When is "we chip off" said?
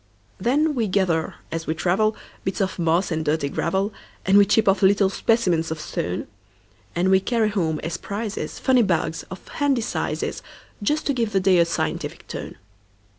4.39-4.81